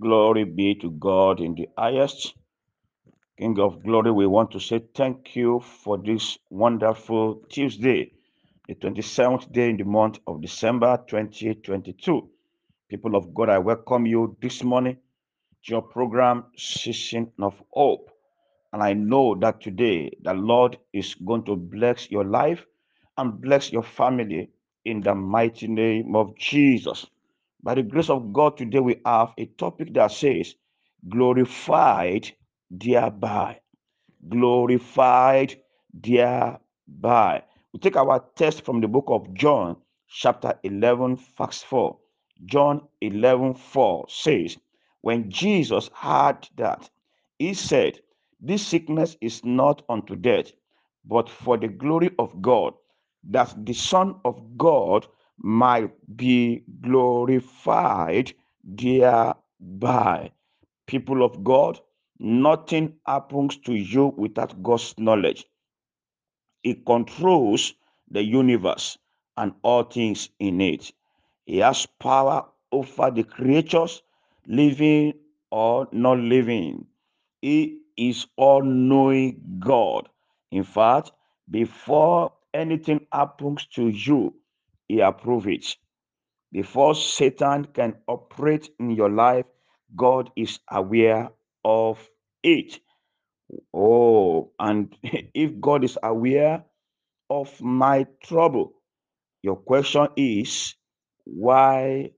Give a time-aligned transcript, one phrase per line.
[0.00, 2.34] Glory be to God in the highest.
[3.38, 8.12] King of glory, we want to say thank you for this wonderful Tuesday,
[8.68, 12.30] the 27th day in the month of December 2022.
[12.88, 14.96] People of God, I welcome you this morning
[15.64, 18.10] to your program, Season of Hope.
[18.72, 22.64] And I know that today the Lord is going to bless your life
[23.18, 24.50] and bless your family
[24.84, 27.06] in the mighty name of Jesus.
[27.62, 30.54] By the grace of God, today we have a topic that says,
[31.08, 32.30] glorified
[32.70, 33.60] thereby.
[34.28, 35.60] Glorified
[35.92, 37.42] thereby.
[37.72, 39.76] We take our text from the book of John,
[40.08, 41.98] chapter 11, verse 4.
[42.46, 44.56] John 11, 4 says,
[45.02, 46.88] When Jesus heard that,
[47.38, 48.00] he said,
[48.40, 50.52] This sickness is not unto death,
[51.04, 52.72] but for the glory of God,
[53.24, 55.06] that the Son of God
[55.42, 58.32] might be glorified
[58.64, 60.30] thereby.
[60.86, 61.80] People of God,
[62.18, 65.46] nothing happens to you without God's knowledge.
[66.62, 67.74] He controls
[68.10, 68.98] the universe
[69.36, 70.92] and all things in it.
[71.46, 74.02] He has power over the creatures,
[74.46, 75.14] living
[75.50, 76.86] or not living.
[77.40, 80.08] He is all knowing God.
[80.50, 81.12] In fact,
[81.50, 84.34] before anything happens to you,
[84.90, 85.76] He approves it.
[86.52, 89.46] Before Satan can operate in your life,
[89.96, 91.30] God is aware
[91.64, 91.98] of
[92.42, 92.80] it.
[93.74, 96.64] Oh, and if God is aware
[97.30, 98.74] of my trouble,
[99.42, 100.74] your question is
[101.24, 102.12] why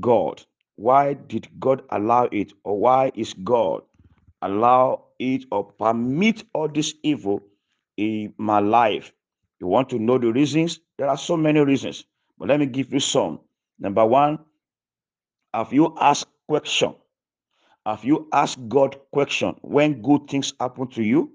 [0.00, 0.42] God?
[0.76, 2.52] Why did God allow it?
[2.64, 3.82] Or why is God
[4.42, 7.42] allow it or permit all this evil
[7.96, 9.12] in my life?
[9.60, 10.80] You want to know the reasons?
[10.98, 12.04] There are so many reasons,
[12.38, 13.40] but let me give you some.
[13.78, 14.38] Number one,
[15.52, 16.94] have you asked question?
[17.86, 21.32] Have you asked God question when good things happen to you?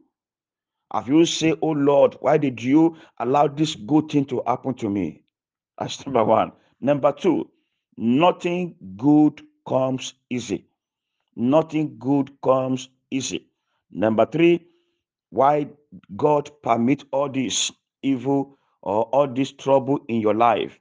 [0.93, 4.89] Have you say, Oh Lord, why did you allow this good thing to happen to
[4.89, 5.23] me?
[5.77, 6.53] That's number one.
[6.81, 7.49] Number two,
[7.97, 10.65] nothing good comes easy.
[11.35, 13.47] Nothing good comes easy.
[13.91, 14.65] Number three,
[15.29, 15.67] why
[16.15, 17.71] God permit all this
[18.01, 20.79] evil or all this trouble in your life?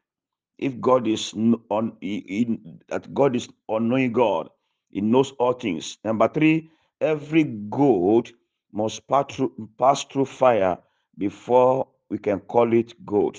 [0.58, 1.32] If God is
[1.70, 4.50] on that God is unknowing God,
[4.90, 5.98] He knows all things.
[6.04, 6.70] Number three,
[7.00, 8.30] every gold
[8.72, 10.78] must pass through, pass through fire
[11.18, 13.38] before we can call it gold.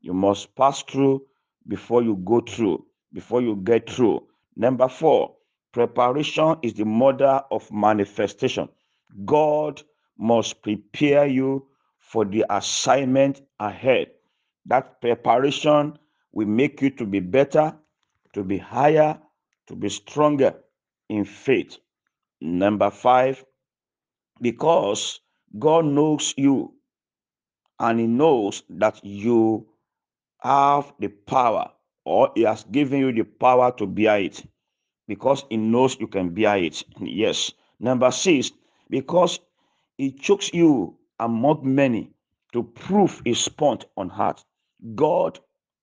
[0.00, 1.22] You must pass through
[1.68, 4.26] before you go through, before you get through.
[4.56, 5.34] Number four,
[5.72, 8.68] preparation is the mother of manifestation.
[9.24, 9.82] God
[10.18, 11.66] must prepare you
[12.14, 14.06] for the assignment ahead.
[14.66, 15.98] That preparation
[16.32, 17.74] will make you to be better,
[18.34, 19.18] to be higher,
[19.66, 20.54] to be stronger
[21.08, 21.76] in faith.
[22.40, 23.44] Number five,
[24.40, 25.18] because
[25.58, 26.74] God knows you
[27.80, 29.66] and He knows that you
[30.38, 31.68] have the power
[32.04, 34.40] or He has given you the power to bear it
[35.08, 36.84] because He knows you can bear it.
[37.00, 37.50] Yes.
[37.80, 38.52] Number six,
[38.88, 39.40] because
[39.98, 42.10] He chose you among many
[42.52, 44.44] to prove His point on heart.
[44.94, 45.38] God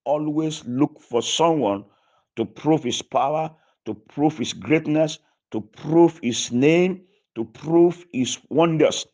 [0.06, 1.86] always look for someone
[2.36, 3.52] to prove His power,
[3.86, 5.19] to prove His greatness,
[5.52, 7.02] to prove His name,
[7.36, 9.06] to prove His wonders,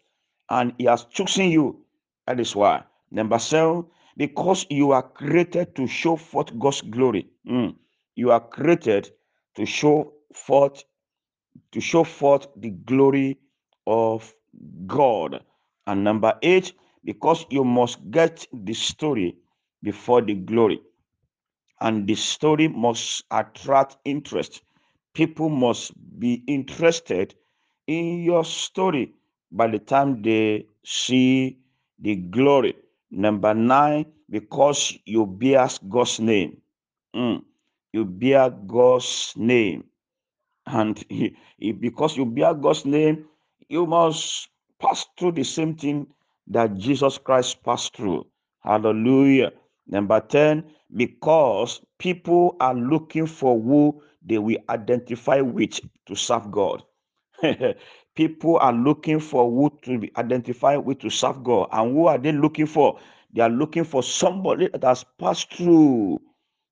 [0.50, 1.80] and He has chosen you.
[2.28, 2.84] That is why.
[3.12, 3.86] Number seven,
[4.18, 7.28] because you are created to show forth God's glory.
[7.50, 7.76] Mm.
[8.16, 9.12] You are created
[9.56, 10.84] to show forth
[11.72, 13.38] to show forth the glory
[13.86, 14.34] of
[14.86, 15.44] God.
[15.88, 16.74] And number eight,
[17.06, 19.38] because you must get the story
[19.84, 20.82] before the glory.
[21.82, 24.62] And the story must attract interest.
[25.14, 27.36] People must be interested
[27.88, 29.14] in your story
[29.52, 31.60] by the time they see
[32.00, 32.76] the glory.
[33.12, 36.62] Number nine, because you bear God's name.
[37.16, 37.44] Mm,
[37.94, 39.86] you bear God's name
[40.68, 43.26] and he, he- because you bear God's name,
[43.70, 46.08] you must pass through the same thing
[46.48, 48.26] that Jesus Christ passed through.
[48.64, 49.52] Hallelujah.
[49.88, 50.64] Number 10,
[50.96, 56.84] because people are looking for who they will identify with to serve God.
[58.16, 61.70] people are looking for who to be identified with to serve God.
[61.72, 63.00] And who are they looking for?
[63.34, 66.20] They are looking for somebody that has passed through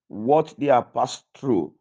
[0.07, 1.73] what they have passed through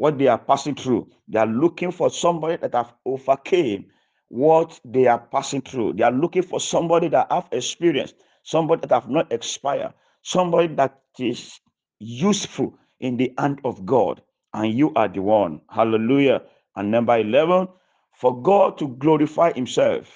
[0.00, 1.06] what they are passing through.
[1.28, 3.84] They are looking for somebody that have overcame
[4.30, 5.94] what they are passing through.
[5.94, 11.00] They are looking for somebody that have experience, somebody that have not expired, somebody that
[11.20, 11.60] is
[12.00, 14.22] useful in the hand of God.
[14.54, 15.62] and you are the one.
[15.70, 16.42] Hallelujah.
[16.76, 17.68] And number 11,
[18.14, 20.10] for God to glorify himself.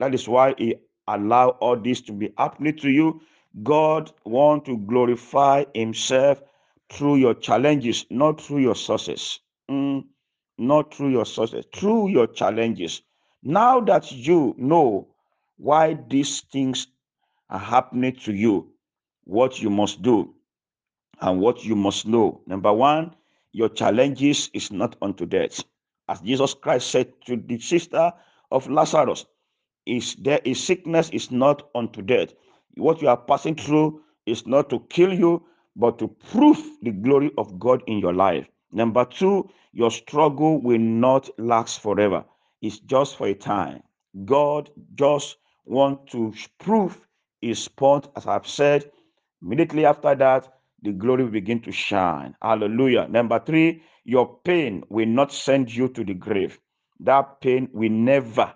[0.00, 0.76] That is why he
[1.08, 3.22] allow all this to be happening to you.
[3.64, 6.42] God want to glorify himself
[6.92, 9.40] through your challenges, not through your success.
[9.70, 10.04] Mm,
[10.58, 13.02] not through your success, through your challenges.
[13.42, 15.08] Now that you know
[15.56, 16.86] why these things
[17.48, 18.72] are happening to you,
[19.24, 20.34] what you must do
[21.20, 22.40] and what you must know.
[22.46, 23.14] Number one,
[23.52, 25.62] your challenges is not unto death.
[26.08, 28.12] As Jesus Christ said to the sister
[28.50, 29.24] of Lazarus,
[29.86, 32.34] is there is sickness is not unto death.
[32.74, 35.42] What you are passing through is not to kill you,
[35.76, 38.46] but to prove the glory of God in your life.
[38.72, 42.24] Number two, your struggle will not last forever.
[42.62, 43.82] It's just for a time.
[44.24, 47.06] God just want to prove
[47.40, 48.90] his point, as I've said.
[49.42, 50.52] Immediately after that,
[50.82, 52.34] the glory will begin to shine.
[52.42, 53.06] Hallelujah.
[53.08, 56.58] Number three, your pain will not send you to the grave.
[57.00, 58.54] That pain will never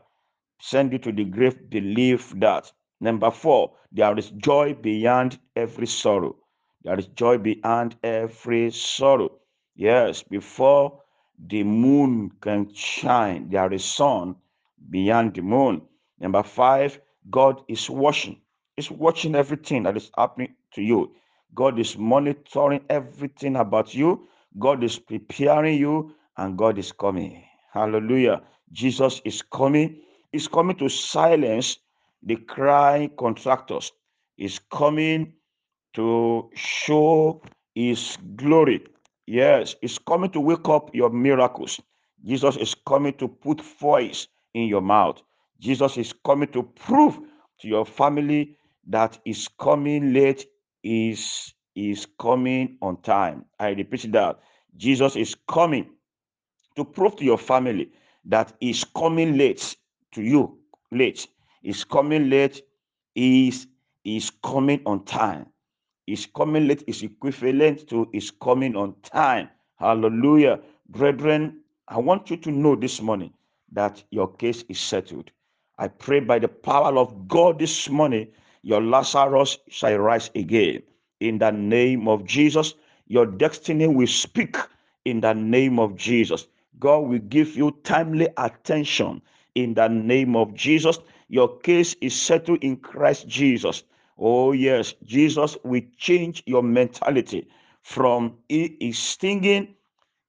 [0.60, 1.70] send you to the grave.
[1.70, 2.72] Believe that.
[3.00, 6.36] Number four, there is joy beyond every sorrow.
[6.82, 9.30] There is joy beyond every sorrow.
[9.76, 11.00] Yes, before
[11.46, 14.36] the moon can shine, there is sun
[14.90, 15.82] beyond the moon.
[16.18, 17.00] Number five,
[17.30, 18.40] God is watching.
[18.76, 21.12] He's watching everything that is happening to you.
[21.54, 24.26] God is monitoring everything about you.
[24.58, 27.44] God is preparing you, and God is coming.
[27.72, 28.42] Hallelujah.
[28.72, 30.00] Jesus is coming.
[30.32, 31.78] He's coming to silence
[32.22, 33.92] the crying contractors.
[34.36, 35.34] He's coming
[35.94, 37.42] to show
[37.74, 38.86] his glory.
[39.26, 41.80] Yes, it's coming to wake up your miracles.
[42.24, 45.22] Jesus is coming to put voice in your mouth.
[45.60, 47.18] Jesus is coming to prove
[47.60, 48.56] to your family
[48.88, 50.46] that is coming late
[50.82, 53.44] is is coming on time.
[53.58, 54.40] I repeat that.
[54.76, 55.90] Jesus is coming
[56.76, 57.90] to prove to your family
[58.26, 59.76] that is coming late
[60.12, 60.58] to you.
[60.92, 61.26] Late.
[61.62, 62.62] Is coming late
[63.14, 63.66] is
[64.04, 65.46] is coming on time.
[66.06, 69.48] Is coming late is equivalent to is coming on time.
[69.76, 70.60] Hallelujah.
[70.88, 73.32] Brethren, I want you to know this morning
[73.72, 75.30] that your case is settled.
[75.78, 78.28] I pray by the power of God this morning,
[78.62, 80.82] your Lazarus shall rise again.
[81.20, 82.74] In the name of Jesus,
[83.08, 84.56] your destiny will speak
[85.04, 86.46] in the name of Jesus.
[86.78, 89.22] God will give you timely attention
[89.54, 90.98] in the name of Jesus.
[91.28, 93.82] Your case is settled in Christ Jesus.
[94.18, 97.48] Oh, yes, Jesus will change your mentality
[97.82, 99.74] from it is stinging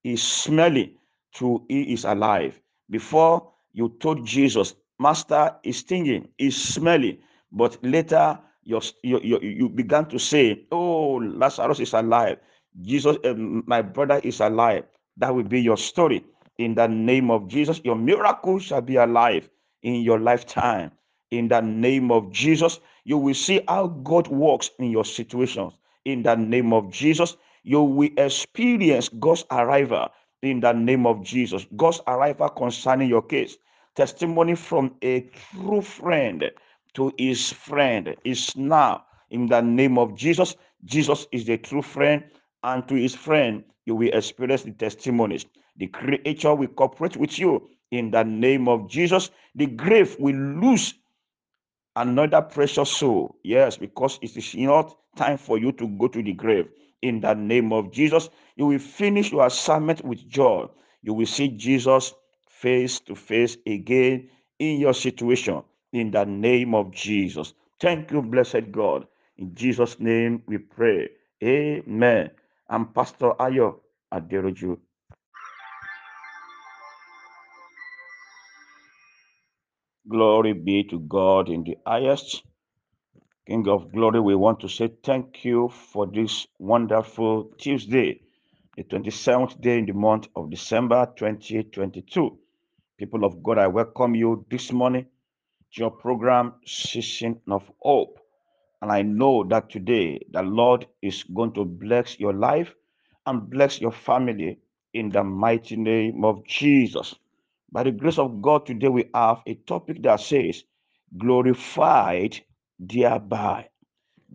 [0.03, 0.91] is smelling
[1.33, 2.59] to he is alive.
[2.89, 7.17] Before you told Jesus, Master is stinging, is smelling,
[7.51, 12.37] but later you, you, you began to say, Oh, Lazarus is alive.
[12.81, 14.83] Jesus, uh, my brother is alive.
[15.17, 16.23] That will be your story.
[16.57, 19.49] In the name of Jesus, your miracle shall be alive
[19.83, 20.91] in your lifetime.
[21.35, 25.73] In the name of Jesus, you will see how God works in your situations.
[26.05, 30.07] In the name of Jesus, you will experience God's arrival
[30.43, 31.65] in the name of Jesus.
[31.75, 33.57] God's arrival concerning your case.
[33.95, 36.49] Testimony from a true friend
[36.93, 40.55] to his friend is now in the name of Jesus.
[40.85, 42.23] Jesus is the true friend,
[42.63, 45.45] and to his friend, you will experience the testimonies.
[45.75, 49.31] The creator will cooperate with you in the name of Jesus.
[49.55, 50.93] The grave will lose
[51.95, 53.35] another precious soul.
[53.43, 56.67] Yes, because it is not time for you to go to the grave.
[57.01, 60.67] In the name of Jesus, you will finish your assignment with joy.
[61.01, 62.13] You will see Jesus
[62.49, 65.61] face to face again in your situation.
[65.93, 67.53] In the name of Jesus.
[67.79, 69.07] Thank you, blessed God.
[69.37, 71.09] In Jesus' name we pray.
[71.43, 72.31] Amen.
[72.69, 73.75] I'm Pastor Ayo
[74.13, 74.77] Aderoju.
[80.09, 82.43] Glory be to God in the highest.
[83.47, 88.21] King of glory, we want to say thank you for this wonderful Tuesday,
[88.77, 92.39] the 27th day in the month of December 2022.
[92.97, 95.05] People of God, I welcome you this morning
[95.73, 98.19] to your program, Season of Hope.
[98.81, 102.73] And I know that today the Lord is going to bless your life
[103.25, 104.59] and bless your family
[104.93, 107.15] in the mighty name of Jesus.
[107.75, 110.63] By the grace of God, today we have a topic that says,
[111.17, 112.39] glorified
[112.79, 113.67] thereby.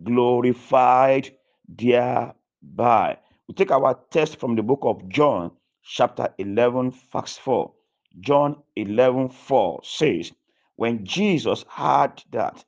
[0.03, 1.35] Glorified
[1.67, 3.17] thereby.
[3.47, 5.49] We take our text from the book of John,
[5.81, 7.73] chapter 11, verse 4.
[8.19, 10.31] John 11, 4 says,
[10.75, 12.63] When Jesus heard that,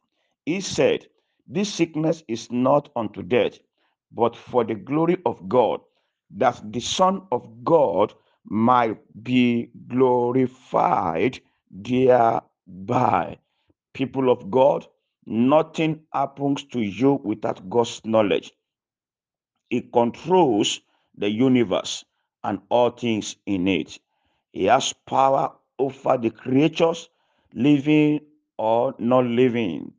[0.48, 1.06] he said,
[1.46, 3.60] This sickness is not unto death,
[4.12, 5.82] but for the glory of God,
[6.32, 11.40] that the Son of God might be glorified
[11.72, 13.38] thereby.
[13.94, 14.88] People of God,
[15.26, 18.52] nothing happens to you without God's knowledge.
[19.70, 20.82] He controls
[21.18, 22.06] the universe
[22.44, 24.00] and all things in it.
[24.52, 27.10] He has power over the creatures,
[27.54, 28.20] living
[28.58, 29.94] or not living.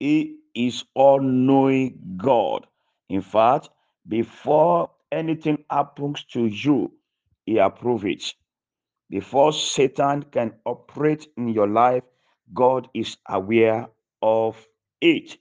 [0.00, 2.66] He is all knowing God.
[3.08, 3.70] In fact,
[4.08, 6.92] before anything happens to you,
[7.46, 8.34] He approves it.
[9.10, 12.04] Before Satan can operate in your life,
[12.54, 13.88] God is aware
[14.22, 14.66] of
[15.00, 15.38] it.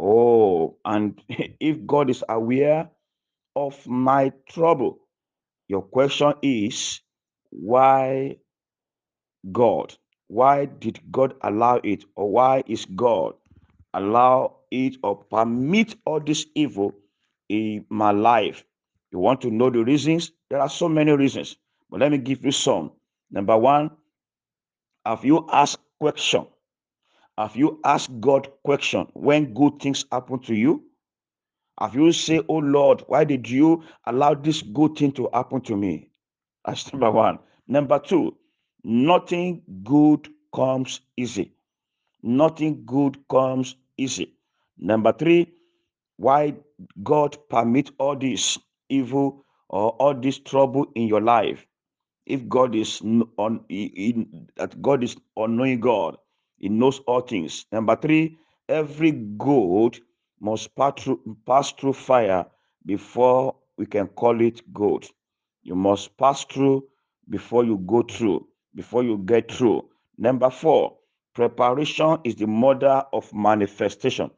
[0.00, 2.90] Oh, and if God is aware
[3.56, 4.98] of my trouble,
[5.68, 7.00] your question is
[7.50, 8.36] why
[9.52, 9.94] God?
[10.28, 12.04] Why did God allow it?
[12.16, 13.34] Or why is God
[13.94, 16.94] allow it or permit all this evil
[17.48, 18.64] in my life?
[19.12, 20.32] You want to know the reasons?
[20.52, 21.56] There are so many reasons,
[21.88, 22.92] but let me give you some.
[23.30, 23.90] Number one,
[25.06, 26.46] have you asked question?
[27.38, 30.84] Have you asked God question when good things happen to you?
[31.80, 35.74] Have you say, Oh Lord, why did you allow this good thing to happen to
[35.74, 36.10] me?
[36.66, 37.38] That's number one.
[37.66, 38.36] Number two,
[38.84, 41.54] nothing good comes easy.
[42.22, 44.34] Nothing good comes easy.
[44.76, 45.50] Number three,
[46.18, 46.56] why
[47.02, 48.58] God permit all this
[48.90, 51.66] evil or all this trouble in your life?
[52.26, 53.64] If God is on
[54.56, 56.18] that God is unknowing God,
[56.58, 57.66] He knows all things.
[57.72, 58.38] Number three,
[58.68, 59.98] every gold
[60.40, 62.46] must pass through, pass through fire
[62.86, 65.06] before we can call it gold.
[65.62, 66.84] You must pass through
[67.28, 69.88] before you go through, before you get through.
[70.18, 70.98] Number four,
[71.34, 74.30] preparation is the mother of manifestation.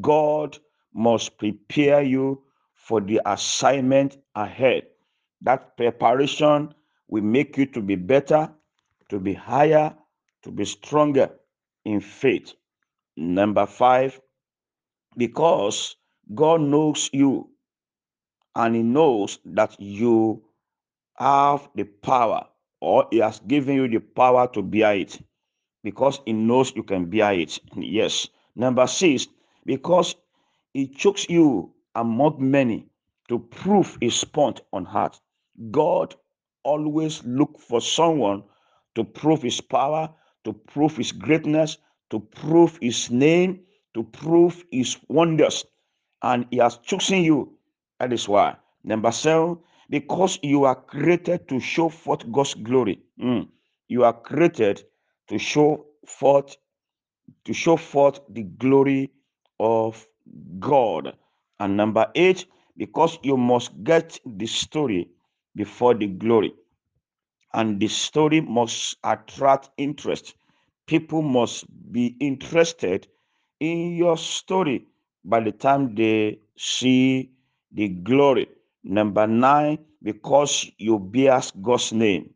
[0.00, 0.58] God
[0.94, 2.42] must prepare you
[2.86, 4.84] for the assignment ahead.
[5.40, 6.72] That preparation
[7.08, 8.48] will make you to be better,
[9.08, 9.92] to be higher,
[10.44, 11.28] to be stronger
[11.84, 12.54] in faith.
[13.16, 14.20] Number five,
[15.16, 15.96] because
[16.32, 17.50] God knows you
[18.54, 20.44] and He knows that you
[21.14, 22.46] have the power
[22.80, 25.18] or He has given you the power to bear it
[25.82, 27.58] because He knows you can bear it.
[27.74, 28.28] Yes.
[28.54, 29.26] Number six,
[29.64, 30.14] because
[30.72, 32.86] He chokes you among many
[33.28, 35.20] to prove His point on heart.
[35.70, 36.14] God
[36.62, 38.44] always look for someone
[38.94, 40.08] to prove His power,
[40.44, 41.78] to prove His greatness,
[42.10, 43.60] to prove His name,
[43.94, 45.64] to prove His wonders.
[46.22, 47.52] And He has chosen you.
[47.98, 48.56] That is why.
[48.84, 49.58] Number seven,
[49.90, 53.00] because you are created to show forth God's glory.
[53.20, 53.48] Mm.
[53.88, 54.84] You are created
[55.28, 56.56] to show forth
[57.44, 59.10] to show forth the glory
[59.58, 60.06] of
[60.58, 61.16] God.
[61.60, 62.46] And number eight,
[62.76, 65.08] because you must get the story
[65.54, 66.52] before the glory.
[67.54, 70.34] And the story must attract interest.
[70.86, 73.08] People must be interested
[73.60, 74.86] in your story
[75.24, 77.30] by the time they see
[77.72, 78.48] the glory.
[78.84, 82.30] Number nine, because you bear God's name.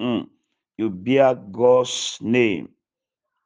[0.00, 0.28] Mm,
[0.76, 2.68] you bear God's name.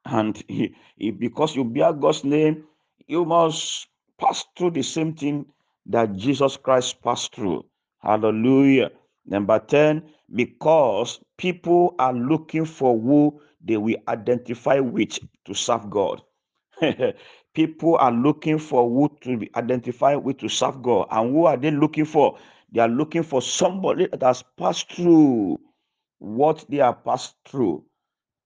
[0.04, 2.64] And he, he, because you bear God's name,
[3.06, 3.88] you must
[4.22, 5.46] pass through the same thing
[5.86, 7.64] that Jesus Christ passed through.
[8.00, 8.90] Hallelujah.
[9.26, 10.02] Number 10,
[10.34, 16.22] because people are looking for who they will identify with to serve God.
[17.54, 21.08] people are looking for who to be identified with to serve God.
[21.10, 22.38] And who are they looking for?
[22.72, 25.60] They are looking for somebody that has passed through
[26.18, 27.84] what they are passed through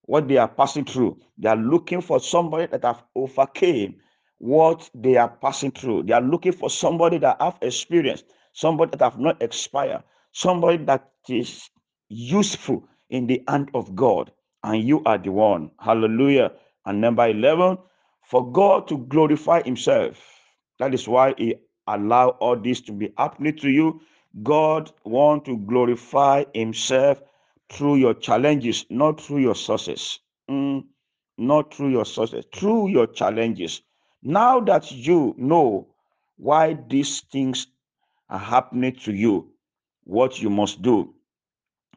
[0.06, 1.18] what they are passing through.
[1.38, 3.96] They are looking for somebody that have overcame
[4.38, 6.04] what they are passing through.
[6.04, 10.02] They are looking for somebody that have experience, somebody that have not expired,
[10.32, 11.70] somebody that is
[12.08, 14.30] useful in the hand of God.
[14.62, 15.70] And you are the one.
[15.80, 16.52] Hallelujah.
[16.86, 17.78] And number 11,
[18.22, 20.22] for God to glorify himself.
[20.78, 21.54] That is why he
[21.86, 24.00] allow all this to be happening to you.
[24.42, 27.22] God want to glorify himself
[27.70, 30.18] through your challenges, not through your success.
[30.50, 30.84] Mm,
[31.38, 33.82] not through your success, through your challenges.
[34.22, 35.88] Now that you know
[36.36, 37.66] why these things
[38.28, 39.50] are happening to you,
[40.04, 41.14] what you must do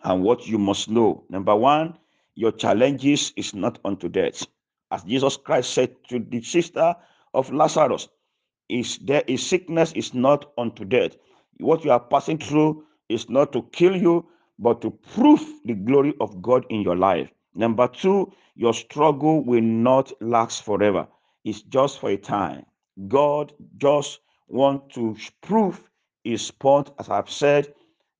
[0.04, 1.24] and what you must know.
[1.30, 1.98] Number one,
[2.36, 4.46] your challenges is not unto death.
[4.92, 6.96] As Jesus Christ said to the sister
[7.34, 8.08] of Lazarus,
[8.70, 11.18] is there is sickness is not unto death.
[11.60, 14.26] What you are passing through is not to kill you,
[14.60, 17.30] but to prove the glory of God in your life.
[17.56, 21.08] Number two, your struggle will not last forever.
[21.50, 22.66] It's just for a time.
[23.08, 25.90] God just want to prove
[26.24, 27.74] his point, as I've said,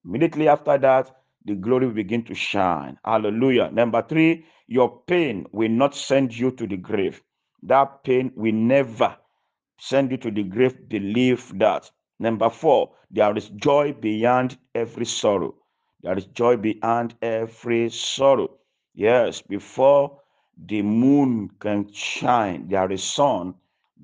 [0.06, 1.12] Immediately after that,
[1.46, 2.98] the glory will begin to shine.
[3.06, 3.70] Hallelujah.
[3.72, 7.22] Number three, your pain will not send you to the grave.
[7.64, 9.18] That pain will never
[9.80, 10.90] send you to the grave.
[10.90, 11.92] Believe that.
[12.20, 15.56] Number four, there is joy beyond every sorrow.
[16.04, 18.58] There is joy beyond every sorrow.
[18.96, 20.20] Yes, before
[20.66, 23.56] the moon can shine, there is sun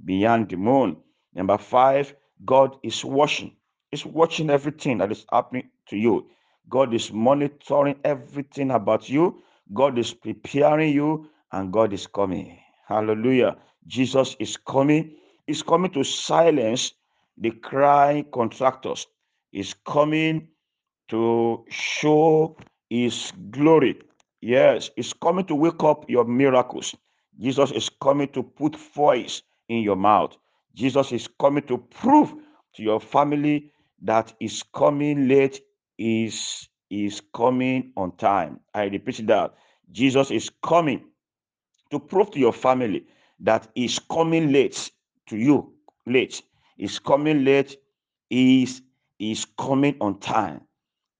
[0.05, 0.97] beyond the moon.
[1.33, 3.55] Number five, God is watching.
[3.91, 6.27] He's watching everything that is happening to you.
[6.69, 9.41] God is monitoring everything about you.
[9.73, 12.57] God is preparing you, and God is coming.
[12.87, 13.57] Hallelujah.
[13.87, 15.15] Jesus is coming.
[15.47, 16.93] He's coming to silence
[17.37, 19.07] the crying contractors.
[19.51, 20.47] He's coming
[21.09, 22.57] to show
[22.89, 23.99] his glory.
[24.45, 26.93] Yes, he's coming to wake up your miracles.
[27.39, 30.37] Jesus is coming to put voice in your mouth.
[30.75, 32.31] Jesus is coming to prove
[32.75, 33.71] to your family
[34.03, 35.61] that is coming late
[35.97, 38.59] is is coming on time.
[38.75, 39.55] I repeat that.
[39.91, 41.03] Jesus is coming
[41.89, 43.03] to prove to your family
[43.39, 44.91] that is coming late
[45.27, 45.73] to you.
[46.05, 46.43] Late.
[46.77, 47.77] Is coming late
[48.29, 48.83] is
[49.17, 50.61] is coming on time.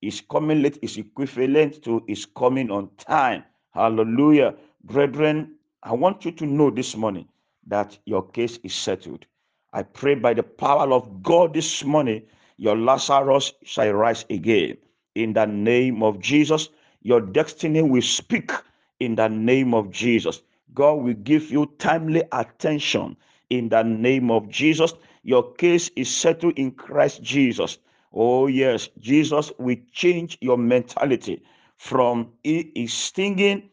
[0.06, 3.44] Is coming late is equivalent to is coming on time.
[3.72, 4.54] Hallelujah.
[4.84, 7.28] Brethren, I want you to know this morning
[7.66, 9.26] that your case is settled.
[9.74, 12.22] I pray by the power of God this morning,
[12.58, 14.78] your Lazarus shall rise again.
[15.16, 16.70] In the name of Jesus,
[17.02, 18.52] your destiny will speak
[19.00, 20.44] in the name of Jesus.
[20.76, 23.18] God will give you timely attention
[23.50, 24.94] in the name of Jesus.
[25.24, 27.80] Your case is settled in Christ Jesus.
[28.16, 31.44] Oh, yes, Jesus will change your mentality
[31.78, 33.64] from he is stinging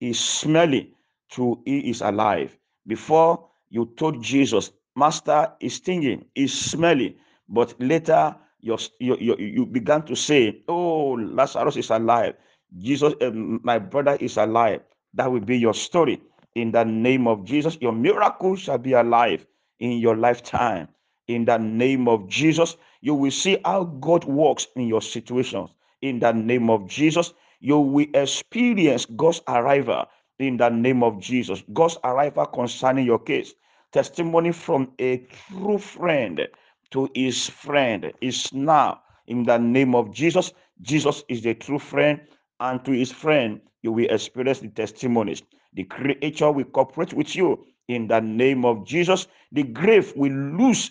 [0.00, 0.94] he is smelly
[1.32, 2.56] to he is alive.
[2.86, 7.18] Before you told Jesus, Master is stinging, is smelly,
[7.48, 12.34] but later you, you, you began to say, Oh, Lazarus is alive.
[12.78, 14.82] Jesus, uh, my brother is alive.
[15.14, 16.20] That will be your story.
[16.56, 19.46] In the name of Jesus, your miracle shall be alive
[19.80, 20.88] in your lifetime.
[21.28, 25.70] In the name of Jesus, you will see how God works in your situations.
[26.02, 30.06] In the name of Jesus, you will experience God's arrival
[30.38, 31.62] in the name of Jesus.
[31.72, 33.54] God's arrival concerning your case.
[33.92, 36.46] Testimony from a true friend
[36.90, 40.52] to his friend is now in the name of Jesus.
[40.80, 42.20] Jesus is the true friend,
[42.60, 45.42] and to his friend, you will experience the testimonies.
[45.74, 49.26] The creator will cooperate with you in the name of Jesus.
[49.52, 50.90] The grave will lose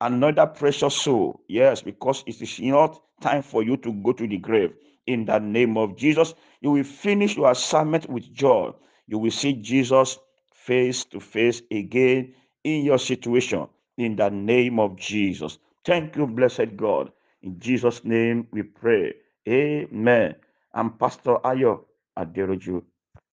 [0.00, 1.40] another precious soul.
[1.48, 4.72] Yes, because it is not time for you to go to the grave.
[5.06, 8.72] In the name of Jesus, you will finish your assignment with joy.
[9.06, 10.18] You will see Jesus
[10.52, 13.68] face to face again in your situation.
[13.98, 15.58] In the name of Jesus.
[15.84, 17.12] Thank you, blessed God.
[17.42, 19.14] In Jesus' name we pray.
[19.48, 20.34] Amen.
[20.74, 21.84] I'm Pastor Ayo
[22.18, 22.82] Aderoju.